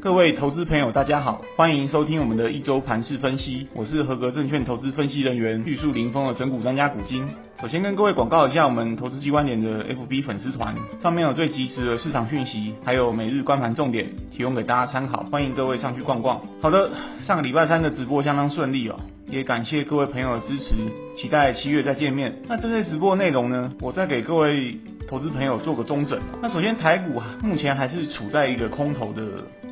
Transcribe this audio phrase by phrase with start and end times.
[0.00, 3.66] 各位投资朋友，大家好，欢迎收听我们的一周盘市分析。
[3.74, 7.26] 我是合格证券投资分析人员，玉树临风的整股专家古今。
[7.60, 15.24] 首先跟各位广告一下我们投资机观点的 FB 粉丝团，上面有最及时的市场讯息，还有每日观盘重点，提供给大家参考。
[15.32, 16.40] 欢迎各位上去逛逛。
[16.62, 16.88] 好的，
[17.26, 18.94] 上个礼拜三的直播相当顺利哦，
[19.26, 20.76] 也感谢各位朋友的支持，
[21.16, 22.32] 期待七月再见面。
[22.46, 24.78] 那针对直播内容呢，我再给各位
[25.08, 26.20] 投资朋友做个综整。
[26.40, 29.22] 那首先台股，目前还是处在一个空头的。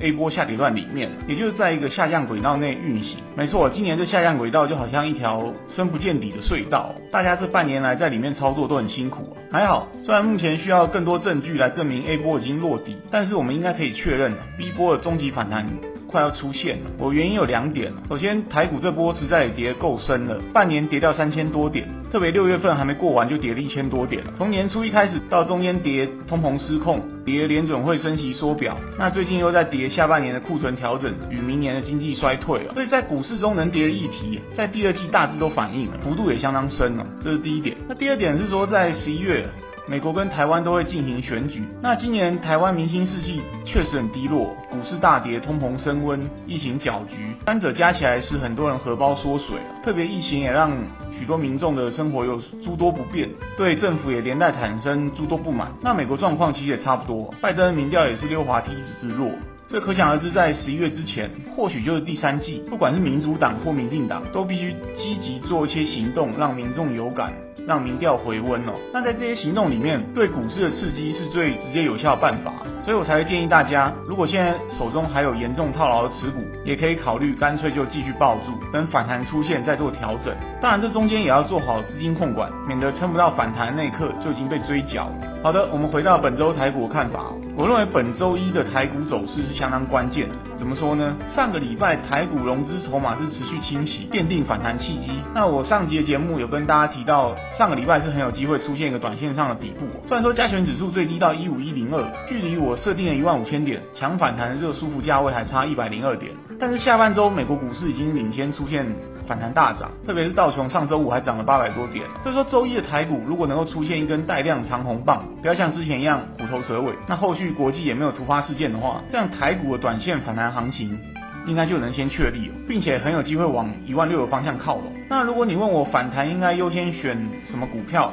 [0.00, 3.18] A 波下跌段里面，也就是在一个下降轨道内运行。
[3.36, 9.36] 没错，今年这下降轨道就好像一条深不见底的隧道，大家这半年来在里面操作都很辛苦啊。
[9.52, 15.66] 还好，虽然目前需要更多证据来证明 A 波已经落底，但是我们应该可以确认，B 波的终极反弹
[16.06, 16.90] 快要出现了。
[16.98, 24.32] 我原因有两点，首先台股这波实在也跌够深了，半年跌掉三千多点，特别六月份还没过完就跌了一千多点了。
[24.38, 29.89] 从年初一开始到中间跌通膨失控，跌联准会升息缩表，那最近又在跌。
[29.90, 37.76] 下半年的库存调整与明年的经济衰退了，所以在股市中能跌的议题，在第二季大致都反映了，幅度也相当深了，这是第一点。
[37.88, 39.46] 那第二点是说，在十一月，
[39.86, 41.62] 美国跟台湾都会进行选举。
[41.82, 49.58] 那今年台湾民心士气确实很低落，股市大跌，通膨升温，疫情搅局，三者加起来是很多人荷包缩水。
[49.82, 50.70] 特别疫情也让
[51.18, 55.72] 许多民众的生活有诸多不便，对政府也连带产生诸多不满。
[55.82, 59.30] 那美国状况其实也差不多，拜登的民调也是溜滑梯一直直落。
[59.70, 67.32] 这可想而知，在十一月之前，或许就是第三季，不管是民主党或民进党，都必须积极做一些行动，让民众有感，
[67.68, 68.72] 让民调回温哦。
[68.92, 72.52] 那在这些行动里面，对股市的刺激是最直接有效的办法，
[72.84, 80.34] 所以我才会建议大家，如果现在手中还有严重套牢的持股，也可以考虑干脆就继续抱住，等反弹出现再做调整。
[80.60, 85.12] 当然，这中间也要做好资金控管，免得撑不到反弹那一刻就已经被追缴。
[85.42, 87.32] 好的，我们回到本周台股的看法。
[87.56, 90.34] 我认为本周一的台股走势是相当关键的。
[90.54, 91.16] 怎么说呢？
[91.34, 95.22] 上个礼拜台股融资筹码是持续清洗，奠定反弹契机。
[95.34, 99.86] 那我上集的节目有跟大家提到，上个礼拜是很有机会出现一个短线上的底部。
[100.06, 108.86] 虽然说加权指数最低到一五一零二，距离我设定的一万五千点强反弹的这个舒服价位还差一百零二点，但是下半周美国股市已经领先出现
[109.26, 112.04] 反弹大涨，特别是道琼上周五还涨了八百多点。
[112.22, 120.98] 所以说周一的台股如果能够出现一根带量长红棒，不要像之前一样虎头蛇尾，那后续国际也没有突发事件的话，这样台股的短线反弹行情
[121.46, 124.92] 应该就能先确立，并且很有机会往一万六的方向靠拢。
[125.08, 128.12] 那如果你问我反弹应该优先选什么股票，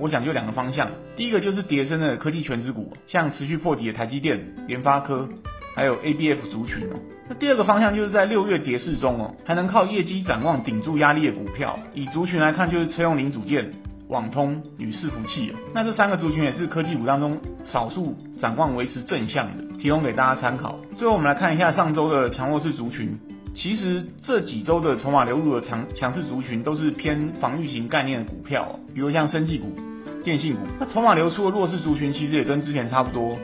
[0.00, 5.28] 我想就两个方向，第一个就是跌深的科技全值股，像持续破底的台积电、联发科，
[5.76, 6.94] 还有 ABF 族群哦。
[7.28, 13.70] 那第二个方向就是在六月跌势中哦，还能靠业绩展望顶住压力的股票，以族群来看就是车用零组件。
[14.14, 20.76] 网通与伺服器，那这三个族群也是科技股当中少数展望维持正向的，提供给大家参考。
[20.96, 23.12] 最后我们来看一下上周的强弱势族群，
[23.56, 29.74] 其实这几周的筹码流入的强强势族群都是偏防御型概念的股票，比如像生技股、
[30.22, 30.60] 电信股。
[30.78, 33.36] 那筹码流出的弱势族群其实也跟之前差不多。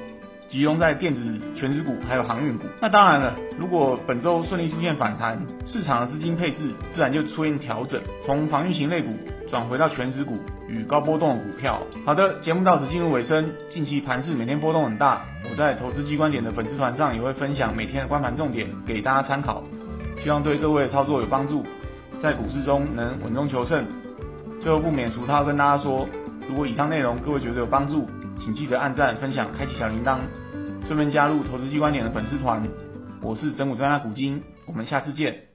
[0.50, 1.20] 集中在电子
[1.54, 2.66] 全值股还有航运股。
[2.80, 9.10] 那当然了，如果本周顺利出现反弹，市场的资金配置自然就出现调整，从防御型类股
[9.48, 10.38] 转回到全值股
[10.68, 11.80] 与高波动的股票。
[12.04, 13.48] 好的，节目到此进入尾声。
[13.70, 19.62] 近期盘势每天波动很大，我在投资机关点的粉丝团上也会分享每天的观盘重点给大家参考，
[20.20, 21.62] 希望对各位的操作有帮助，
[22.20, 23.84] 在股市中能稳中求胜。
[24.60, 26.08] 最后不免俗套跟大家说，
[26.48, 28.04] 如果以上内容各位觉得有帮助，
[28.38, 30.18] 请记得按赞、分享、开启小铃铛。
[30.90, 32.60] 顺便加入投资机关点的粉丝团，
[33.22, 35.49] 我是整股专家古今，我们下次见。